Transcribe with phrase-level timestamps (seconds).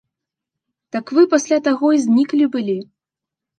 [0.95, 2.79] Так вы пасля таго і зніклі былі.